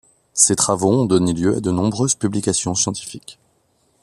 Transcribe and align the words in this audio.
Ses 0.33 0.55
travaux 0.55 0.99
ont 1.03 1.05
donné 1.05 1.31
lieu 1.31 1.55
a 1.55 1.59
de 1.59 1.69
nombreuses 1.69 2.15
publications 2.15 2.73
scientifiques. 2.73 3.37